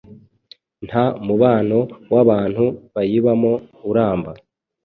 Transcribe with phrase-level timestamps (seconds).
[0.87, 1.79] Nta mubano
[2.13, 3.51] w’abantu bayibamo
[3.89, 4.31] uramba